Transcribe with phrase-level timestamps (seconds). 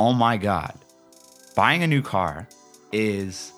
[0.00, 0.74] oh my God,
[1.54, 2.48] buying a new car
[2.90, 3.52] is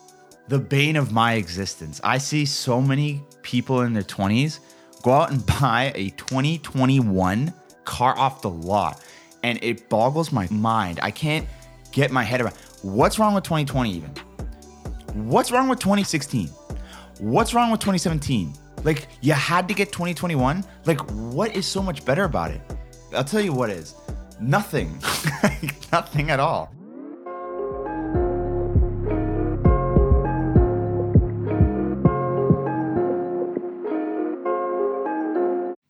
[0.49, 2.01] the bane of my existence.
[2.03, 4.59] I see so many people in their 20s
[5.05, 9.01] go out and buy a 2021 car off the lot,
[9.45, 10.99] and it boggles my mind.
[11.01, 11.47] I can't
[11.93, 14.11] get my head around what's wrong with 2020 even.
[15.15, 16.49] What's wrong with 2016?
[17.21, 18.53] What's wrong with 2017?
[18.83, 20.65] Like, you had to get 2021?
[20.87, 22.61] Like, what is so much better about it?
[23.15, 23.95] I'll tell you what is
[24.43, 24.99] nothing.
[25.93, 26.73] nothing at all.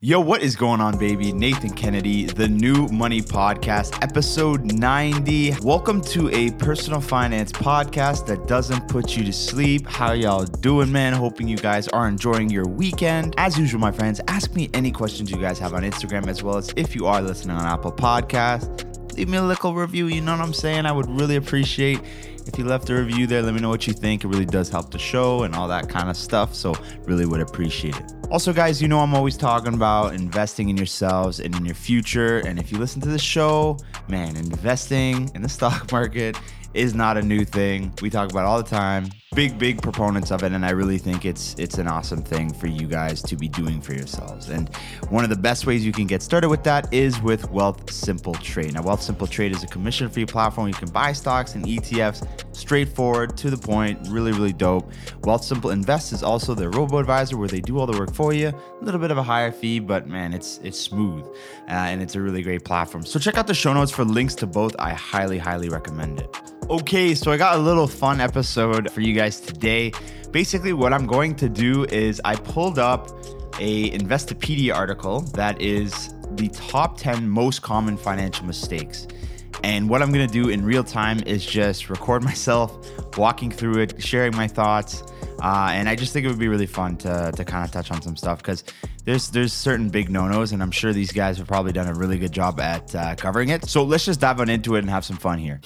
[0.05, 1.33] Yo, what is going on, baby?
[1.33, 5.55] Nathan Kennedy, the New Money Podcast, episode 90.
[5.62, 9.87] Welcome to a personal finance podcast that doesn't put you to sleep.
[9.87, 11.12] How y'all doing, man?
[11.12, 13.37] Hoping you guys are enjoying your weekend.
[13.38, 16.56] As usual, my friends, ask me any questions you guys have on Instagram, as well
[16.56, 19.16] as if you are listening on Apple Podcast.
[19.16, 20.84] Leave me a little review, you know what I'm saying?
[20.84, 22.00] I would really appreciate
[22.47, 24.25] if you left a review there, let me know what you think.
[24.25, 26.56] It really does help the show and all that kind of stuff.
[26.56, 28.22] So, really would appreciate it.
[28.33, 32.38] Also, guys, you know I'm always talking about investing in yourselves and in your future.
[32.38, 33.77] And if you listen to the show,
[34.08, 36.38] man, investing in the stock market
[36.72, 37.92] is not a new thing.
[38.00, 39.10] We talk about all the time.
[39.34, 42.66] Big, big proponents of it, and I really think it's it's an awesome thing for
[42.66, 44.50] you guys to be doing for yourselves.
[44.50, 44.69] And
[45.08, 48.75] one of the best ways you can get started with that is with Wealthsimple Trade.
[48.75, 50.69] Now, Wealthsimple Trade is a commission-free platform.
[50.69, 54.92] You can buy stocks and ETFs straightforward, to the point, really, really dope.
[55.22, 58.48] Wealthsimple Invest is also their robo advisor where they do all the work for you.
[58.48, 62.16] A little bit of a higher fee, but man, it's it's smooth uh, and it's
[62.16, 63.05] a really great platform.
[63.05, 64.77] So check out the show notes for links to both.
[64.78, 66.36] I highly, highly recommend it.
[66.70, 69.92] Okay, so I got a little fun episode for you guys today.
[70.31, 73.11] Basically, what I'm going to do is I pulled up
[73.59, 79.06] a Investopedia article that is the top 10 most common financial mistakes.
[79.62, 84.03] And what I'm gonna do in real time is just record myself walking through it,
[84.03, 85.03] sharing my thoughts.
[85.41, 87.91] Uh, and I just think it would be really fun to, to kind of touch
[87.91, 88.65] on some stuff because
[89.05, 92.19] there's there's certain big no-nos, and I'm sure these guys have probably done a really
[92.19, 93.65] good job at uh, covering it.
[93.65, 95.61] So let's just dive on into it and have some fun here.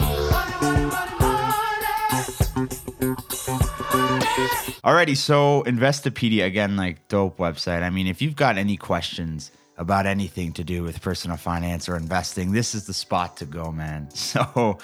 [4.87, 7.83] Alrighty, so Investopedia again, like dope website.
[7.83, 11.97] I mean, if you've got any questions about anything to do with personal finance or
[11.97, 14.09] investing, this is the spot to go, man.
[14.15, 14.79] So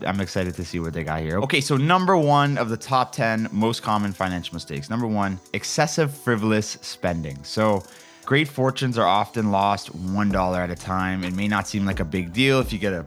[0.00, 1.38] I'm excited to see what they got here.
[1.40, 4.88] Okay, so number one of the top 10 most common financial mistakes.
[4.88, 7.36] Number one, excessive frivolous spending.
[7.44, 7.84] So
[8.24, 11.24] great fortunes are often lost $1 at a time.
[11.24, 13.04] It may not seem like a big deal if you get a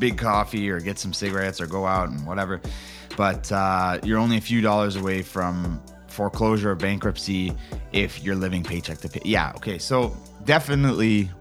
[0.00, 2.60] big coffee or get some cigarettes or go out and whatever,
[3.16, 7.52] but uh, you're only a few dollars away from foreclosure or bankruptcy
[7.92, 9.20] if you're living paycheck to pay.
[9.24, 11.30] Yeah, okay, so definitely.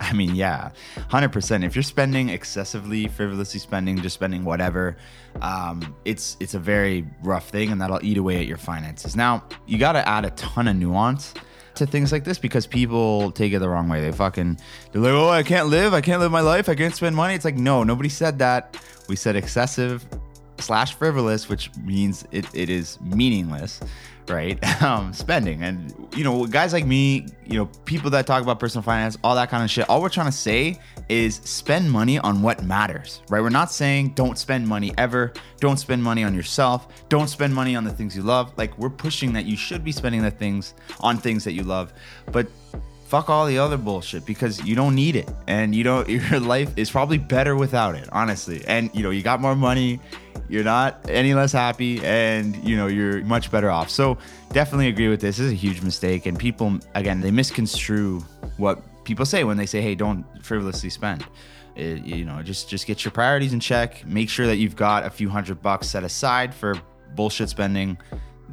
[0.00, 0.70] I mean, yeah,
[1.10, 1.64] 100%.
[1.64, 4.96] If you're spending excessively, frivolously spending, just spending whatever,
[5.42, 9.16] um, it's it's a very rough thing and that'll eat away at your finances.
[9.16, 11.34] Now, you got to add a ton of nuance
[11.74, 14.00] to things like this because people take it the wrong way.
[14.00, 14.60] They fucking,
[14.92, 15.92] they're like, oh, I can't live.
[15.92, 16.68] I can't live my life.
[16.68, 17.34] I can't spend money.
[17.34, 18.76] It's like, no, nobody said that.
[19.08, 20.06] We said excessive
[20.60, 23.80] slash frivolous, which means it, it is meaningless
[24.30, 24.58] right?
[24.80, 25.62] Um, spending.
[25.62, 29.34] And, you know, guys like me, you know, people that talk about personal finance, all
[29.34, 30.78] that kind of shit, all we're trying to say
[31.10, 33.42] is spend money on what matters, right?
[33.42, 35.34] We're not saying don't spend money ever.
[35.58, 36.88] Don't spend money on yourself.
[37.10, 38.54] Don't spend money on the things you love.
[38.56, 41.92] Like, we're pushing that you should be spending the things on things that you love.
[42.32, 42.48] But
[43.10, 45.28] fuck all the other bullshit because you don't need it.
[45.48, 48.62] And you don't your life is probably better without it honestly.
[48.66, 50.00] And you know you got more money
[50.48, 53.90] you're not any less happy and you know you're much better off.
[53.90, 54.16] So
[54.52, 55.38] definitely agree with this.
[55.38, 58.20] this is a huge mistake and people again they misconstrue
[58.58, 61.26] what people say when they say hey don't frivolously spend.
[61.74, 64.06] It, you know just just get your priorities in check.
[64.06, 66.80] Make sure that you've got a few hundred bucks set aside for
[67.16, 67.98] bullshit spending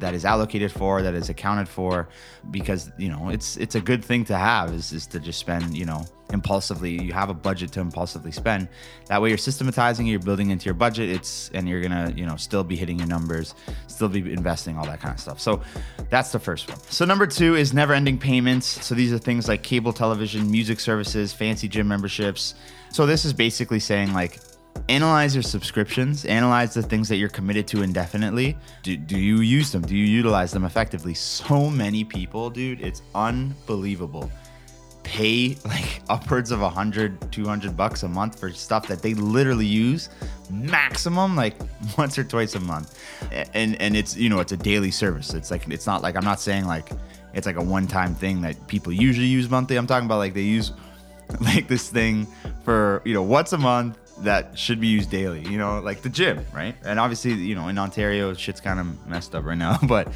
[0.00, 2.08] that is allocated for, that is accounted for,
[2.50, 5.76] because you know it's it's a good thing to have is, is to just spend
[5.76, 7.02] you know impulsively.
[7.02, 8.68] You have a budget to impulsively spend.
[9.06, 11.08] That way you're systematizing, you're building into your budget.
[11.08, 13.54] It's and you're gonna you know still be hitting your numbers,
[13.86, 15.40] still be investing, all that kind of stuff.
[15.40, 15.62] So
[16.10, 16.78] that's the first one.
[16.80, 18.66] So number two is never-ending payments.
[18.84, 22.54] So these are things like cable television, music services, fancy gym memberships.
[22.90, 24.40] So this is basically saying like
[24.88, 28.56] analyze your subscriptions, analyze the things that you're committed to indefinitely.
[28.82, 29.82] Do, do you use them?
[29.82, 31.14] Do you utilize them effectively?
[31.14, 34.30] So many people, dude, it's unbelievable.
[35.02, 40.08] Pay like upwards of 100, 200 bucks a month for stuff that they literally use
[40.50, 41.54] maximum like
[41.98, 42.98] once or twice a month.
[43.54, 45.34] And and it's, you know, it's a daily service.
[45.34, 46.90] It's like it's not like I'm not saying like
[47.34, 49.76] it's like a one-time thing that people usually use monthly.
[49.76, 50.72] I'm talking about like they use
[51.40, 52.26] like this thing
[52.64, 56.08] for, you know, once a month that should be used daily, you know, like the
[56.08, 56.74] gym, right?
[56.84, 59.78] And obviously, you know, in Ontario, shit's kind of messed up right now.
[59.88, 60.08] But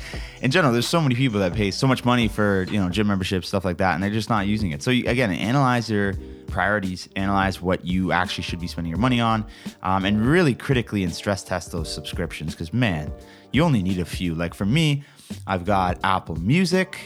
[0.42, 3.06] in general, there's so many people that pay so much money for, you know, gym
[3.06, 4.82] memberships, stuff like that, and they're just not using it.
[4.82, 6.14] So, you, again, analyze your
[6.48, 9.46] priorities, analyze what you actually should be spending your money on,
[9.82, 13.10] um, and really critically and stress test those subscriptions because, man,
[13.52, 14.34] you only need a few.
[14.34, 15.04] Like for me,
[15.46, 16.98] I've got Apple Music.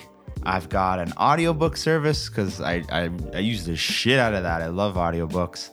[0.42, 4.62] I've got an audiobook service because I, I, I use the shit out of that.
[4.62, 5.70] I love audiobooks.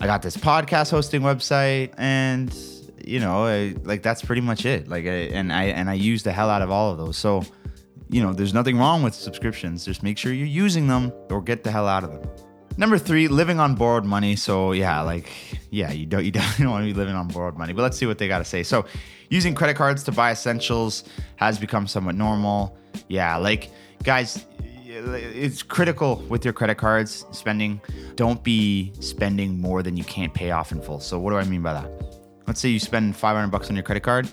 [0.00, 2.54] I got this podcast hosting website, and
[3.04, 4.88] you know, I, like that's pretty much it.
[4.88, 7.18] Like, I, and I and I use the hell out of all of those.
[7.18, 7.44] So,
[8.08, 9.84] you know, there's nothing wrong with subscriptions.
[9.84, 12.22] Just make sure you're using them or get the hell out of them.
[12.78, 14.36] Number three, living on borrowed money.
[14.36, 15.30] So yeah, like
[15.70, 17.74] yeah, you don't you definitely don't want to be living on borrowed money.
[17.74, 18.62] But let's see what they got to say.
[18.62, 18.86] So,
[19.28, 21.04] using credit cards to buy essentials
[21.36, 22.74] has become somewhat normal.
[23.08, 23.70] Yeah, like
[24.02, 24.46] guys,
[24.90, 27.80] it's critical with your credit cards spending.
[28.16, 31.00] Don't be spending more than you can't pay off in full.
[31.00, 31.90] So what do I mean by that?
[32.46, 34.28] Let's say you spend 500 bucks on your credit card.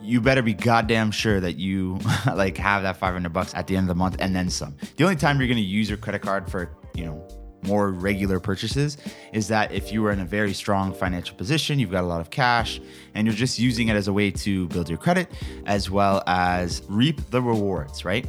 [0.00, 1.98] You better be goddamn sure that you
[2.34, 4.76] like have that 500 bucks at the end of the month and then some.
[4.96, 7.26] The only time you're going to use your credit card for, you know,
[7.62, 8.98] more regular purchases
[9.32, 12.20] is that if you are in a very strong financial position, you've got a lot
[12.20, 12.78] of cash,
[13.14, 15.30] and you're just using it as a way to build your credit
[15.64, 18.26] as well as reap the rewards, right?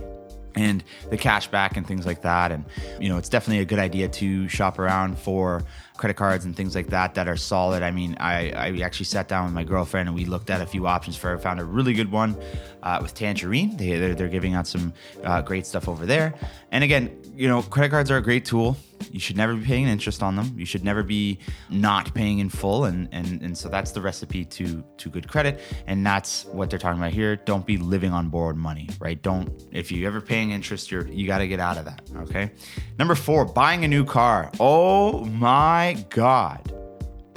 [0.55, 2.51] And the cash back and things like that.
[2.51, 2.65] And,
[2.99, 5.63] you know, it's definitely a good idea to shop around for
[5.97, 7.83] credit cards and things like that that are solid.
[7.83, 10.65] I mean, I, I actually sat down with my girlfriend and we looked at a
[10.65, 11.30] few options for.
[11.30, 11.38] Her.
[11.39, 12.36] Found a really good one
[12.81, 13.75] uh, with Tangerine.
[13.77, 14.94] They they're, they're, giving out some
[15.24, 16.33] uh, great stuff over there.
[16.71, 18.77] And again, you know, credit cards are a great tool.
[19.12, 20.53] You should never be paying interest on them.
[20.57, 21.39] You should never be
[21.69, 22.86] not paying in full.
[22.86, 25.62] And and and so that's the recipe to to good credit.
[25.88, 27.36] And that's what they're talking about here.
[27.36, 29.21] Don't be living on borrowed money, right?
[29.21, 32.01] Don't if you ever paying interest, you're you got to get out of that.
[32.18, 32.51] Okay.
[32.98, 34.51] Number four, buying a new car.
[34.59, 36.73] Oh my god.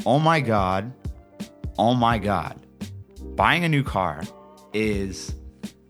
[0.07, 0.93] Oh my god.
[1.79, 2.61] Oh my god.
[3.37, 4.23] Buying a new car
[4.73, 5.35] is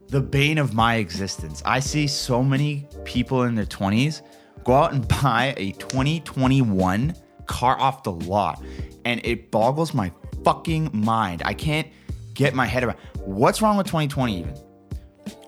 [0.09, 1.63] the bane of my existence.
[1.65, 4.23] I see so many people in their 20s
[4.65, 7.15] go out and buy a 2021
[7.47, 8.63] car off the lot,
[9.05, 10.13] and it boggles my
[10.45, 11.43] fucking mind.
[11.45, 11.89] I can't
[12.35, 14.55] get my head around what's wrong with 2020 even.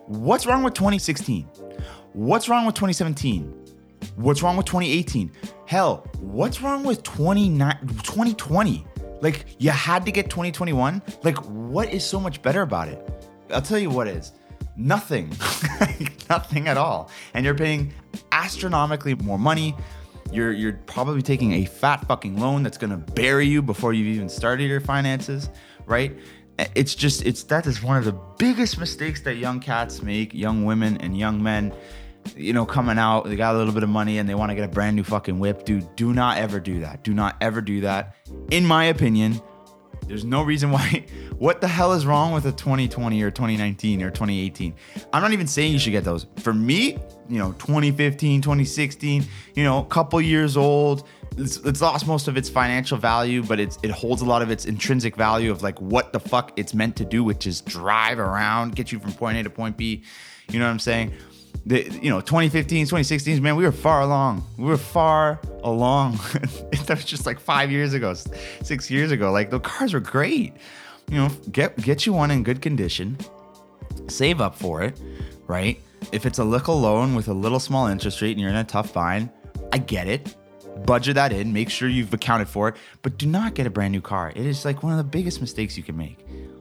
[0.07, 1.45] What's wrong with 2016?
[2.13, 3.60] What's wrong with 2017?
[4.17, 5.31] What's wrong with 2018?
[5.67, 8.87] Hell, what's wrong with 2020?
[9.21, 11.03] Like, you had to get 2021?
[11.23, 13.07] Like, what is so much better about it?
[13.51, 14.33] I'll tell you what is
[14.77, 15.29] nothing,
[16.31, 17.11] nothing at all.
[17.35, 17.93] And you're paying
[18.33, 19.75] astronomically more money.
[20.33, 24.29] You're you're probably taking a fat fucking loan that's gonna bury you before you've even
[24.29, 25.51] started your finances,
[25.87, 26.17] right?
[26.75, 30.65] It's just it's that is one of the biggest mistakes that young cats make, young
[30.65, 31.73] women and young men.
[32.37, 34.55] You know, coming out, they got a little bit of money and they want to
[34.55, 35.65] get a brand new fucking whip.
[35.65, 37.03] Dude, do not ever do that.
[37.03, 38.15] Do not ever do that.
[38.51, 39.41] In my opinion,
[40.07, 41.05] there's no reason why.
[41.41, 44.75] What the hell is wrong with a 2020 or 2019 or 2018?
[45.11, 46.27] I'm not even saying you should get those.
[46.37, 46.99] For me,
[47.31, 49.25] you know, 2015, 2016,
[49.55, 51.09] you know, a couple years old.
[51.39, 54.51] It's, it's lost most of its financial value, but it's it holds a lot of
[54.51, 58.19] its intrinsic value of like what the fuck it's meant to do, which is drive
[58.19, 60.03] around, get you from point A to point B.
[60.51, 61.15] You know what I'm saying?
[61.67, 64.45] The, you know 2015 2016 man we were far along.
[64.57, 66.19] We were far along.
[66.87, 68.15] That was just like five years ago
[68.63, 69.31] six years ago.
[69.31, 70.55] Like the cars were great.
[71.09, 73.17] You know get get you one in good condition.
[74.09, 74.99] Save up for it
[75.51, 75.81] right?
[76.13, 78.65] If it's a little loan with a little small interest rate and you're in a
[78.65, 79.29] tough bind
[79.73, 80.37] i get it.
[80.87, 81.53] Budget that in.
[81.53, 82.77] Make sure you've accounted for it.
[83.03, 84.33] But do not get a brand new car.
[84.35, 86.19] It is like one of the biggest mistakes you can make.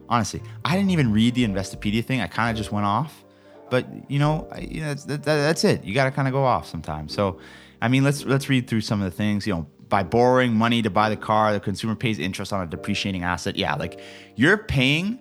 [0.10, 2.20] Honestly i didn't even read the investopedia thing.
[2.20, 3.24] I kind of just went off
[3.70, 5.84] but you know, I, you know that's, that, that's it.
[5.84, 7.14] You got to kind of go off sometimes.
[7.14, 7.40] So,
[7.82, 9.46] I mean, let's let's read through some of the things.
[9.48, 12.68] You know, by borrowing money to buy the car, the consumer pays interest on a
[12.68, 13.56] depreciating asset.
[13.56, 14.00] Yeah, like
[14.36, 15.20] you're paying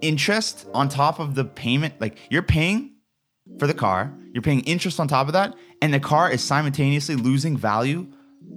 [0.00, 2.00] interest on top of the payment.
[2.00, 2.92] Like you're paying
[3.58, 7.16] for the car, you're paying interest on top of that, and the car is simultaneously
[7.16, 8.06] losing value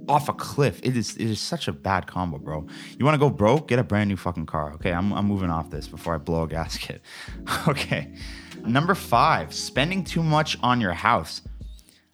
[0.08, 0.80] off a cliff.
[0.82, 2.66] It is it is such a bad combo, bro.
[2.98, 3.68] You want to go broke?
[3.68, 4.72] Get a brand new fucking car.
[4.74, 7.02] Okay, I'm I'm moving off this before I blow a gasket.
[7.68, 8.12] okay.
[8.66, 11.42] Number five, spending too much on your house.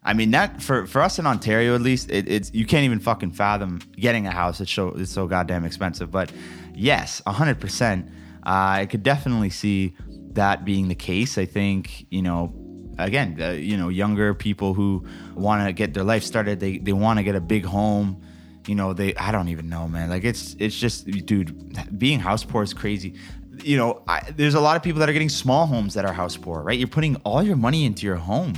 [0.05, 2.99] I mean that for, for us in Ontario at least, it, it's you can't even
[2.99, 4.59] fucking fathom getting a house.
[4.59, 6.11] It's so it's so goddamn expensive.
[6.11, 6.31] But
[6.73, 8.09] yes, hundred uh, percent.
[8.43, 9.95] I could definitely see
[10.33, 11.37] that being the case.
[11.37, 12.53] I think you know,
[12.97, 15.05] again, uh, you know, younger people who
[15.35, 18.21] want to get their life started, they they want to get a big home.
[18.67, 20.09] You know, they I don't even know, man.
[20.09, 23.15] Like it's it's just, dude, being house poor is crazy
[23.61, 26.13] you know, I, there's a lot of people that are getting small homes that are
[26.13, 26.77] house poor, right?
[26.77, 28.53] You're putting all your money into your home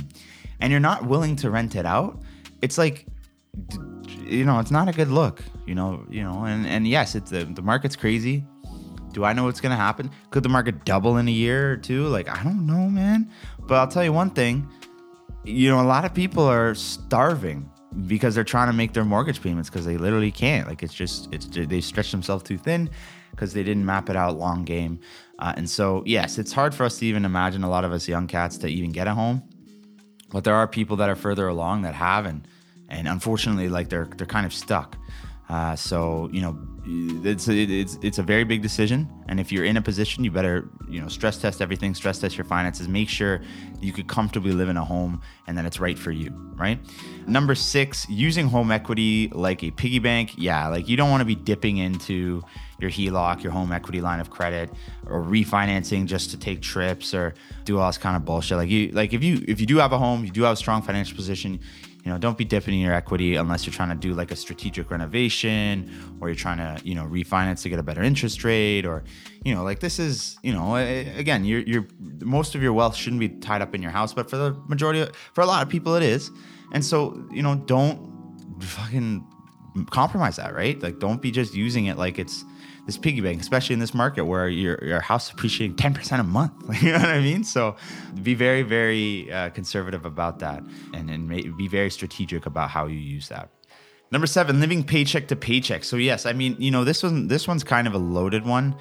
[0.60, 2.22] and you're not willing to rent it out.
[2.62, 3.06] It's like,
[4.24, 5.42] you know, it's not a good look.
[5.66, 8.44] You know, you know, and and yes, it's the the market's crazy.
[9.12, 10.10] Do I know what's gonna happen?
[10.30, 12.06] Could the market double in a year or two?
[12.06, 13.30] Like I don't know, man.
[13.60, 14.68] But I'll tell you one thing.
[15.44, 17.70] You know, a lot of people are starving
[18.06, 20.68] because they're trying to make their mortgage payments because they literally can't.
[20.68, 22.90] Like it's just it's they stretch themselves too thin
[23.30, 25.00] because they didn't map it out long game.
[25.38, 28.08] Uh, and so yes, it's hard for us to even imagine a lot of us
[28.08, 29.42] young cats to even get a home.
[30.30, 32.46] But there are people that are further along that have and
[32.88, 34.96] and unfortunately like they're they're kind of stuck.
[35.48, 39.76] Uh, so you know, it's it's it's a very big decision, and if you're in
[39.76, 43.40] a position, you better you know stress test everything, stress test your finances, make sure
[43.80, 46.30] you could comfortably live in a home, and that it's right for you.
[46.56, 46.80] Right.
[47.28, 50.32] Number six, using home equity like a piggy bank.
[50.36, 52.42] Yeah, like you don't want to be dipping into
[52.78, 54.70] your HELOC, your home equity line of credit,
[55.06, 57.34] or refinancing just to take trips or
[57.64, 58.58] do all this kind of bullshit.
[58.58, 60.56] Like you, like if you if you do have a home, you do have a
[60.56, 61.60] strong financial position,
[62.06, 64.36] you know, don't be dipping in your equity unless you're trying to do like a
[64.36, 68.86] strategic renovation or you're trying to, you know, refinance to get a better interest rate
[68.86, 69.02] or,
[69.44, 71.84] you know, like this is, you know, again, you're, you're,
[72.20, 75.00] most of your wealth shouldn't be tied up in your house, but for the majority,
[75.00, 76.30] of, for a lot of people, it is.
[76.70, 77.98] And so, you know, don't
[78.60, 79.26] fucking
[79.90, 80.80] compromise that, right?
[80.80, 82.44] Like, don't be just using it like it's,
[82.86, 86.52] this piggy bank, especially in this market where your, your house appreciating 10% a month.
[86.82, 87.44] you know what I mean?
[87.44, 87.76] So
[88.22, 90.62] be very, very uh, conservative about that
[90.94, 93.50] and, and be very strategic about how you use that.
[94.12, 95.82] Number seven, living paycheck to paycheck.
[95.82, 98.76] So yes, I mean, you know, this one, this one's kind of a loaded one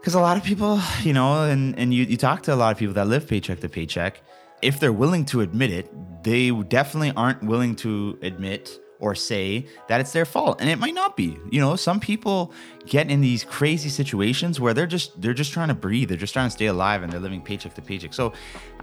[0.00, 2.72] because a lot of people, you know, and, and you, you talk to a lot
[2.72, 4.22] of people that live paycheck to paycheck.
[4.62, 10.00] If they're willing to admit it, they definitely aren't willing to admit or say that
[10.00, 11.36] it's their fault and it might not be.
[11.50, 12.52] You know some people
[12.86, 16.32] get in these crazy situations where they're just they're just trying to breathe they're just
[16.32, 18.14] trying to stay alive and they're living paycheck to paycheck.
[18.14, 18.32] So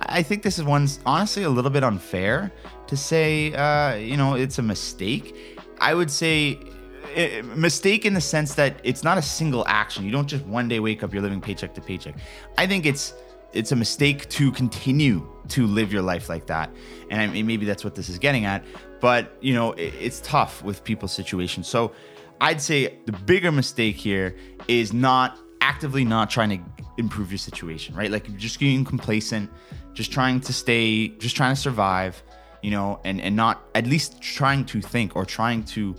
[0.02, 2.52] i think this is one's honestly a little bit unfair
[2.88, 5.36] to say uh, you know it's a mistake.
[5.80, 6.60] I would say
[7.16, 10.04] eh, mistake in the sense that it's not a single action.
[10.04, 12.16] You don't just one day wake up you're living paycheck to paycheck.
[12.58, 13.14] I think it's
[13.54, 16.70] it's a mistake to continue to live your life like that.
[17.10, 18.64] And I mean, maybe that's what this is getting at
[19.00, 21.68] but you know it, it's tough with people's situations.
[21.68, 21.91] So
[22.41, 24.34] i'd say the bigger mistake here
[24.70, 26.60] is not actively not trying to
[26.98, 28.12] improve your situation right?
[28.12, 29.50] Like just getting complacent
[29.94, 32.24] just trying to stay just trying to survive
[32.62, 35.96] you know and and not at least trying to think or trying to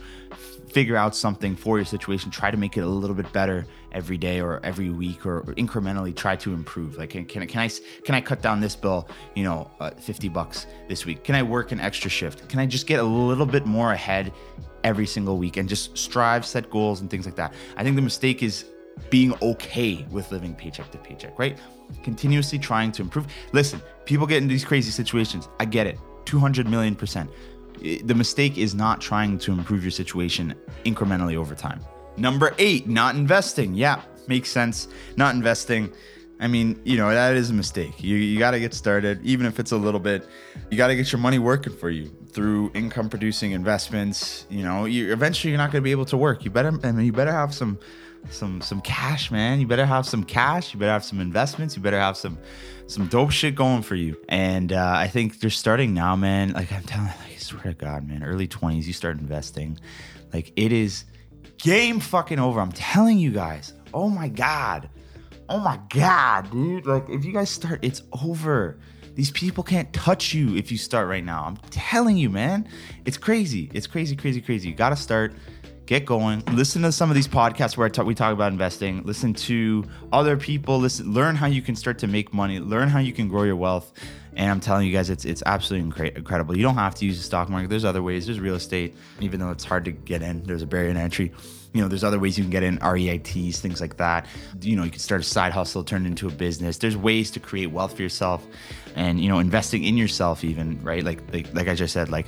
[0.70, 4.16] figure out something for your situation try to make it a little bit better every
[4.16, 6.96] day or every week or, or incrementally try to improve.
[6.96, 7.70] Like can, can, can i
[8.04, 11.24] can i cut down this bill you know uh, 50 bucks this week?
[11.24, 12.48] Can i work an extra shift?
[12.48, 14.32] Can i just get a little bit more ahead
[14.84, 17.52] every single week and just strive set goals and things like that?
[17.76, 18.64] I think the mistake is
[19.08, 21.58] being okay with living paycheck to paycheck right?
[22.04, 23.26] Continuously trying to improve.
[23.52, 25.48] Listen people get in these crazy situations.
[25.58, 25.98] I get it.
[26.26, 27.30] 200 million percent
[27.80, 31.80] the mistake is not trying to improve your situation incrementally over time.
[32.16, 33.74] Number eight, not investing.
[33.74, 34.88] Yeah, makes sense.
[35.16, 35.92] Not investing.
[36.40, 38.02] I mean, you know, that is a mistake.
[38.02, 40.26] You, you got to get started, even if it's a little bit.
[40.70, 44.46] You got to get your money working for you through income producing investments.
[44.48, 46.44] You know, you eventually you're not going to be able to work.
[46.44, 47.78] You better, I mean, you better have some,
[48.28, 49.60] some, some cash, man.
[49.60, 50.72] You better have some cash.
[50.72, 51.76] You better have some investments.
[51.76, 52.38] You better have some,
[52.86, 54.16] some dope shit going for you.
[54.28, 56.52] And uh, I think they're starting now, man.
[56.52, 58.22] Like I'm telling, like, I swear to God, man.
[58.22, 59.78] Early 20s, you start investing.
[60.32, 61.04] Like it is
[61.58, 62.60] game fucking over.
[62.60, 63.72] I'm telling you guys.
[63.92, 64.88] Oh my God.
[65.48, 66.86] Oh my God, dude.
[66.86, 68.78] Like if you guys start, it's over.
[69.14, 71.44] These people can't touch you if you start right now.
[71.44, 72.68] I'm telling you, man.
[73.04, 73.70] It's crazy.
[73.74, 74.68] It's crazy, crazy, crazy.
[74.68, 75.34] You got to start
[75.90, 76.40] get going.
[76.52, 79.02] Listen to some of these podcasts where talk, we talk about investing.
[79.02, 80.78] Listen to other people.
[80.78, 82.60] Listen, learn how you can start to make money.
[82.60, 83.92] Learn how you can grow your wealth.
[84.36, 86.56] And I'm telling you guys, it's it's absolutely incredible.
[86.56, 87.70] You don't have to use the stock market.
[87.70, 88.26] There's other ways.
[88.26, 90.44] There's real estate, even though it's hard to get in.
[90.44, 91.32] There's a barrier to entry.
[91.74, 94.26] You know, there's other ways you can get in REITs, things like that.
[94.60, 96.78] You know, you can start a side hustle, turn it into a business.
[96.78, 98.46] There's ways to create wealth for yourself,
[98.94, 101.02] and you know, investing in yourself, even right.
[101.02, 102.26] Like like like I just said, like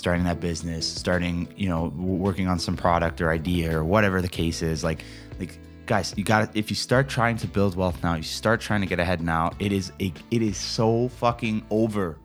[0.00, 4.28] starting that business, starting, you know, working on some product or idea or whatever the
[4.28, 4.82] case is.
[4.82, 5.04] Like,
[5.38, 8.80] like guys, you got if you start trying to build wealth now, you start trying
[8.80, 9.52] to get ahead now.
[9.58, 12.16] It is a, it is so fucking over.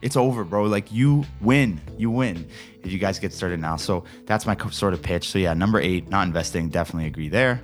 [0.00, 0.64] It's over, bro.
[0.64, 2.48] Like you win, you win
[2.82, 3.76] if you guys get started now.
[3.76, 5.28] So that's my sort of pitch.
[5.28, 7.62] So yeah, number eight, not investing, definitely agree there.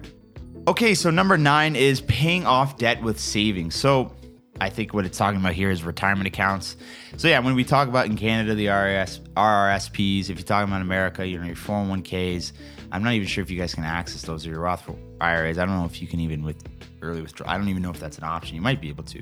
[0.69, 3.75] Okay, so number nine is paying off debt with savings.
[3.75, 4.13] So
[4.61, 6.77] I think what it's talking about here is retirement accounts.
[7.17, 10.83] So yeah, when we talk about in Canada the RRS, RRSPs, if you're talking about
[10.83, 12.53] America, you know your 401ks.
[12.93, 14.89] I'm not even sure if you guys can access those or your Roth
[15.21, 15.59] IRAs.
[15.59, 16.63] I don't know if you can even with
[17.03, 17.51] early withdrawal.
[17.51, 18.55] I don't even know if that's an option.
[18.55, 19.21] You might be able to.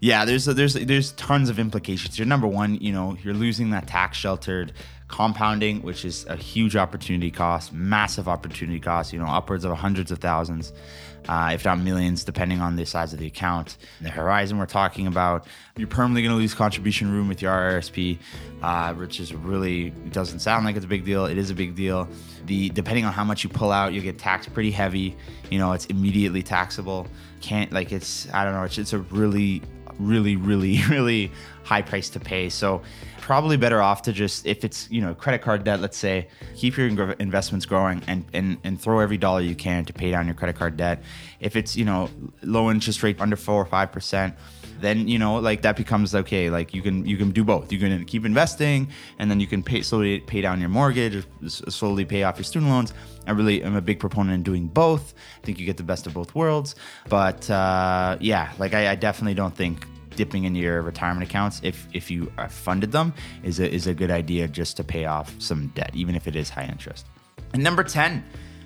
[0.00, 2.18] Yeah, there's a, there's there's tons of implications.
[2.18, 4.72] You're number one, you know, you're losing that tax sheltered
[5.08, 10.10] compounding, which is a huge opportunity cost, massive opportunity cost, you know, upwards of hundreds
[10.10, 10.72] of thousands,
[11.28, 13.76] uh, if not millions, depending on the size of the account.
[14.00, 15.46] The horizon we're talking about,
[15.76, 18.18] you're permanently going to lose contribution room with your RRSP,
[18.62, 21.26] uh, which is really, doesn't sound like it's a big deal.
[21.26, 22.08] It is a big deal.
[22.46, 25.16] The Depending on how much you pull out, you get taxed pretty heavy.
[25.50, 27.06] You know, it's immediately taxable.
[27.40, 29.62] Can't, like, it's, I don't know, it's, it's a really,
[30.00, 31.30] really, really, really
[31.62, 32.48] high price to pay.
[32.48, 32.82] So
[33.20, 36.76] probably better off to just if it's you know credit card debt, let's say, keep
[36.76, 40.34] your investments growing and and and throw every dollar you can to pay down your
[40.34, 41.02] credit card debt.
[41.40, 42.10] If it's you know
[42.42, 44.34] low interest rate under four or five percent
[44.80, 47.78] then you know like that becomes okay like you can you can do both you
[47.78, 48.88] can keep investing
[49.18, 52.44] and then you can pay slowly pay down your mortgage or slowly pay off your
[52.44, 52.92] student loans
[53.26, 56.06] i really am a big proponent in doing both i think you get the best
[56.06, 56.74] of both worlds
[57.08, 59.86] but uh, yeah like I, I definitely don't think
[60.16, 63.12] dipping into your retirement accounts if if you uh, funded them
[63.42, 66.36] is a, is a good idea just to pay off some debt even if it
[66.36, 67.06] is high interest.
[67.52, 68.24] And number 10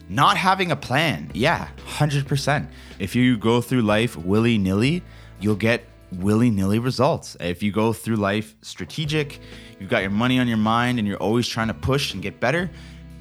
[0.09, 1.31] not having a plan.
[1.35, 5.03] Yeah 100% if you go through life willy-nilly
[5.41, 7.37] you'll get willy-nilly results.
[7.41, 9.41] If you go through life strategic
[9.79, 12.41] you've got your money on your mind and you're always trying to push and get
[12.41, 12.71] better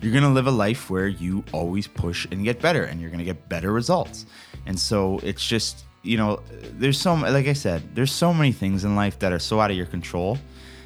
[0.04, 3.10] you're going to live a life where you always push and get better and you're
[3.10, 4.26] going to get better results.
[4.66, 6.42] And so it's just you know,
[6.78, 9.72] there's so like I said, there's so many things in life that are so out
[9.72, 10.38] of your control.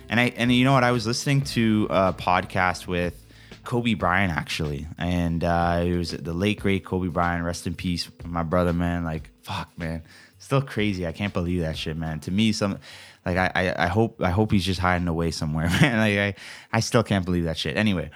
[0.10, 0.84] And I and you know what?
[0.84, 3.26] I was listening to a podcast with
[3.64, 7.44] Kobe Bryant actually, and uh, it was the late great Kobe Bryant.
[7.44, 9.04] Rest in peace, my brother, man.
[9.04, 10.04] Like fuck, man,
[10.38, 11.06] still crazy.
[11.06, 12.20] I can't believe that shit, man.
[12.22, 12.78] To me, some
[13.26, 15.98] like I I, I hope I hope he's just hiding away somewhere, man.
[15.98, 16.42] Like I
[16.78, 17.76] I still can't believe that shit.
[17.76, 18.12] Anyway,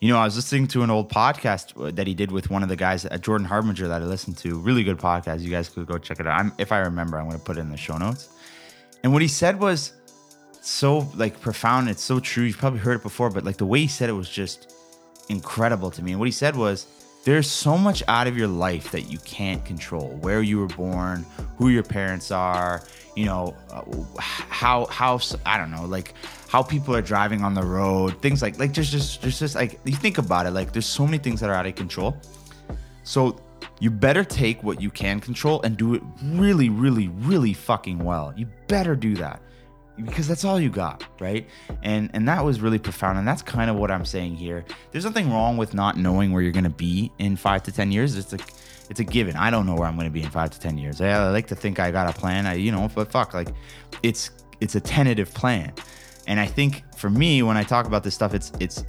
[0.00, 2.70] you know, I was listening to an old podcast that he did with one of
[2.70, 4.58] the guys, uh, Jordan Harbinger, that I listened to.
[4.58, 5.40] Really good podcast.
[5.40, 6.40] You guys could go check it out.
[6.40, 8.30] I'm, if I remember, I'm going to put it in the show notes.
[9.02, 9.92] And what he said was
[10.62, 11.90] so like profound.
[11.90, 12.44] It's so true.
[12.44, 14.74] You've probably heard it before, but like the way he said it was just
[15.28, 16.12] incredible to me.
[16.12, 16.86] And what he said was,
[17.24, 20.08] there's so much out of your life that you can't control.
[20.22, 21.26] Where you were born,
[21.58, 22.82] who your parents are,
[23.14, 23.82] you know, uh,
[24.18, 26.14] how how I don't know, like
[26.50, 29.78] how people are driving on the road, things like like just just just just like
[29.84, 32.16] you think about it, like there's so many things that are out of control.
[33.04, 33.40] So
[33.78, 38.34] you better take what you can control and do it really, really, really fucking well.
[38.36, 39.40] You better do that
[40.04, 41.46] because that's all you got, right?
[41.84, 43.16] And and that was really profound.
[43.16, 44.64] And that's kind of what I'm saying here.
[44.90, 48.16] There's nothing wrong with not knowing where you're gonna be in five to ten years.
[48.16, 48.38] It's a
[48.88, 49.36] it's a given.
[49.36, 51.00] I don't know where I'm gonna be in five to ten years.
[51.00, 52.44] I, I like to think I got a plan.
[52.46, 53.54] I you know, but fuck, like
[54.02, 55.72] it's it's a tentative plan.
[56.30, 58.84] And I think for me, when I talk about this stuff, it's it's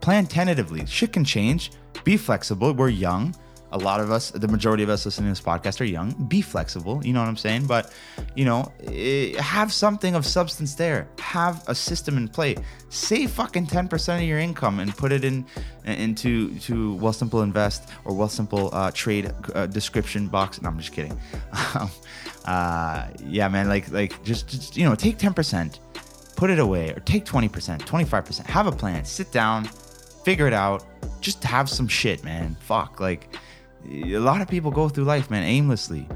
[0.00, 0.86] plan tentatively.
[0.86, 1.72] Shit can change.
[2.04, 2.72] Be flexible.
[2.72, 3.34] We're young.
[3.72, 6.12] A lot of us, the majority of us listening to this podcast are young.
[6.28, 7.04] Be flexible.
[7.04, 7.66] You know what I'm saying?
[7.66, 7.92] But
[8.36, 11.08] you know, eh, have something of substance there.
[11.18, 12.54] Have a system in play.
[12.90, 15.44] Save fucking 10% of your income and put it in
[15.86, 20.62] into to Wealthsimple Invest or Wealthsimple uh, Trade uh, description box.
[20.62, 21.18] No, I'm just kidding.
[22.44, 23.68] uh, yeah, man.
[23.68, 25.80] Like like just, just you know, take 10%
[26.34, 28.46] put it away or take 20%, 25%.
[28.46, 29.04] Have a plan.
[29.04, 30.84] Sit down, figure it out.
[31.20, 32.56] Just have some shit, man.
[32.60, 33.00] Fuck.
[33.00, 33.36] Like
[33.88, 36.08] a lot of people go through life, man, aimlessly.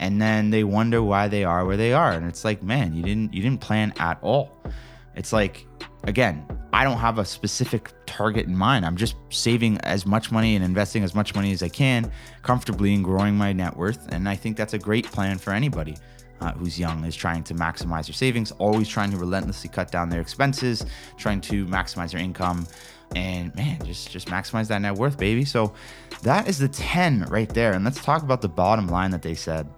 [0.00, 2.12] And then they wonder why they are where they are.
[2.12, 4.52] And it's like, man, you didn't you didn't plan at all.
[5.16, 5.66] It's like
[6.04, 8.86] again, I don't have a specific target in mind.
[8.86, 12.10] I'm just saving as much money and investing as much money as I can
[12.42, 14.06] comfortably and growing my net worth.
[14.12, 15.96] And I think that's a great plan for anybody
[16.40, 20.08] uh, who's young is trying to maximize their savings, always trying to relentlessly cut down
[20.08, 20.84] their expenses,
[21.16, 22.66] trying to maximize their income,
[23.14, 25.44] and man, just just maximize that net worth, baby.
[25.44, 25.72] So
[26.22, 27.72] that is the 10 right there.
[27.72, 29.68] And let's talk about the bottom line that they said.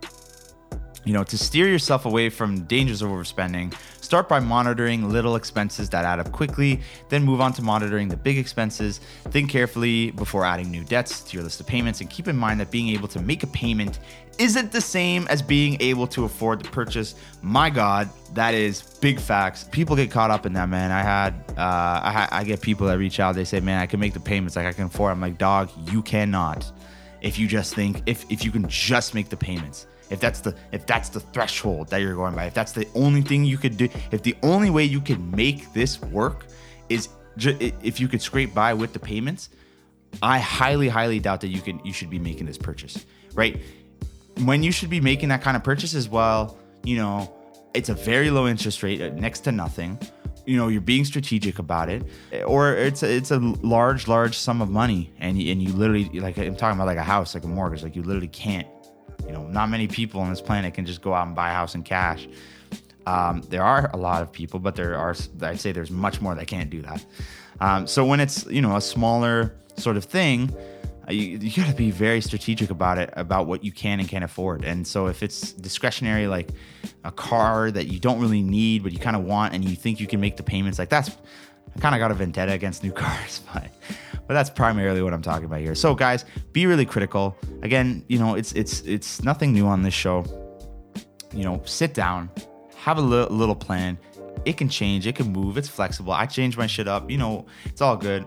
[1.05, 3.75] You know, to steer yourself away from dangers of overspending,
[4.11, 8.17] Start by monitoring little expenses that add up quickly, then move on to monitoring the
[8.17, 8.99] big expenses.
[9.27, 12.59] Think carefully before adding new debts to your list of payments, and keep in mind
[12.59, 14.01] that being able to make a payment
[14.37, 17.15] isn't the same as being able to afford the purchase.
[17.41, 19.69] My God, that is big facts.
[19.71, 20.91] People get caught up in that, man.
[20.91, 23.37] I had, uh, I, I get people that reach out.
[23.37, 24.57] They say, "Man, I can make the payments.
[24.57, 26.69] Like I can afford." I'm like, "Dog, you cannot."
[27.21, 30.55] If you just think, if if you can just make the payments if that's the
[30.73, 33.77] if that's the threshold that you're going by if that's the only thing you could
[33.77, 36.47] do if the only way you can make this work
[36.89, 39.51] is ju- if you could scrape by with the payments
[40.23, 43.61] i highly highly doubt that you can you should be making this purchase right?
[44.45, 47.33] When you should be making that kind of purchase as well you know
[47.75, 49.99] it's a very low interest rate uh, next to nothing.
[50.47, 52.03] You know you're being strategic about it
[52.47, 56.09] or it's a, it's a large large sum of money and you, and you literally
[56.19, 58.67] like i'm talking about like a house like a mortgage like you literally can't
[59.27, 61.55] you know, not many people on this planet can just go out and buy a
[61.55, 62.29] house in cash.
[63.07, 66.35] Um, there are a lot of people, but there are, I'd say there's much more
[66.35, 67.05] that can't do that.
[67.61, 70.55] Um, so when it's you know a smaller sort of thing,
[71.09, 74.09] uh, you, you got to be very strategic about it, about what you can and
[74.09, 74.65] can't afford.
[74.65, 76.51] And so if it's discretionary, like
[77.05, 80.01] a car that you don't really need but you kind of want, and you think
[80.01, 81.11] you can make the payments, like that's
[81.77, 83.71] I kind of got a vendetta against new cars, but
[84.31, 85.75] but that's primarily what I'm talking about here.
[85.75, 87.37] So guys, be really critical.
[87.63, 90.25] Again, you know, it's it's it's nothing new on this show.
[91.35, 92.31] You know, sit down,
[92.77, 93.99] have a little, little plan.
[94.45, 96.13] It can change, it can move, it's flexible.
[96.13, 98.25] I change my shit up, you know, it's all good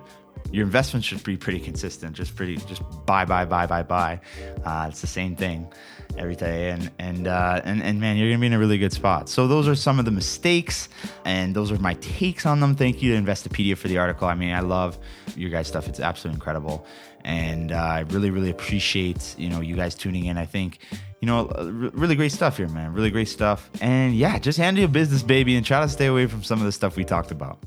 [0.52, 2.16] your investment should be pretty consistent.
[2.16, 4.20] Just pretty, just buy, buy, buy, buy, buy.
[4.66, 5.72] Uh, it's the same thing
[6.18, 8.94] every day, and and uh, and and man, you're gonna be in a really good
[8.94, 9.30] spot.
[9.30, 10.90] So those are some of the mistakes,
[11.26, 12.76] and those are my takes on them.
[12.76, 14.28] Thank you to Investopedia for the article.
[14.28, 14.98] I mean, I love
[15.36, 15.88] your guys' stuff.
[15.88, 16.86] It's absolutely incredible,
[17.24, 20.38] and uh, I really, really appreciate you know you guys tuning in.
[20.38, 20.80] I think
[21.24, 21.48] you know,
[21.94, 22.92] really great stuff here, man.
[22.92, 23.70] Really great stuff.
[23.80, 26.66] And yeah, just handle your business, baby, and try to stay away from some of
[26.66, 27.60] the stuff we talked about.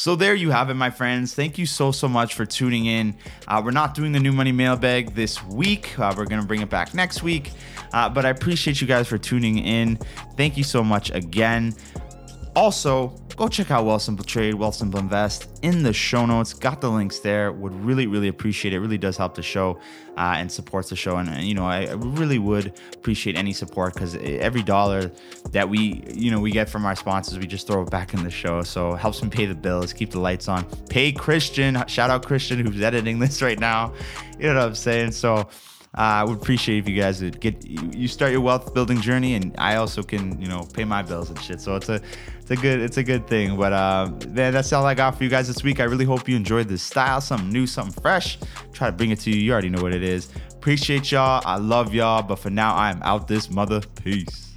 [0.00, 1.34] So there you have it, my friends.
[1.34, 3.14] Thank you so so much for tuning in.
[3.46, 5.98] Uh, we're not doing the new money mailbag this week.
[5.98, 7.52] Uh, we're gonna bring it back next week.
[7.92, 9.96] Uh, but I appreciate you guys for tuning in.
[10.38, 11.74] Thank you so much again.
[12.56, 16.52] Also, go check out Wealthsimple Trade, Wealthsimple Invest in the show notes.
[16.52, 17.52] Got the links there.
[17.52, 18.76] Would really, really appreciate it.
[18.76, 19.78] it really does help the show
[20.16, 21.16] uh, and supports the show.
[21.16, 25.12] And, and, you know, I really would appreciate any support because every dollar
[25.52, 28.24] that we, you know, we get from our sponsors, we just throw it back in
[28.24, 28.62] the show.
[28.62, 30.64] So it helps me pay the bills, keep the lights on.
[30.88, 31.82] Pay Christian.
[31.86, 33.92] Shout out Christian who's editing this right now.
[34.38, 35.12] You know what I'm saying?
[35.12, 35.44] So uh,
[35.94, 39.52] I would appreciate if you guys would get you start your wealth building journey, and
[39.58, 41.60] I also can you know pay my bills and shit.
[41.60, 42.00] So it's a
[42.38, 43.56] it's a good it's a good thing.
[43.56, 45.80] But uh, man, that's all I got for you guys this week.
[45.80, 48.38] I really hope you enjoyed this style, something new, something fresh.
[48.72, 49.36] Try to bring it to you.
[49.36, 50.28] You already know what it is.
[50.52, 51.42] Appreciate y'all.
[51.44, 52.22] I love y'all.
[52.22, 53.80] But for now, I am out this mother.
[54.04, 54.49] Peace.